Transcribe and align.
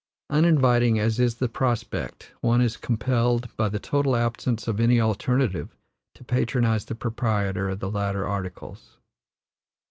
Uninviting 0.31 0.97
as 0.97 1.19
is 1.19 1.35
the 1.35 1.47
prospect, 1.47 2.31
one 2.41 2.59
is 2.59 2.75
compelled, 2.75 3.55
by 3.55 3.69
the 3.69 3.77
total 3.77 4.15
absence 4.15 4.67
of 4.67 4.79
any 4.79 4.99
alternative, 4.99 5.75
to 6.15 6.23
patronize 6.23 6.85
the 6.85 6.95
proprietor 6.95 7.69
of 7.69 7.79
the 7.81 7.91
latter 7.91 8.25
articles. 8.27 8.97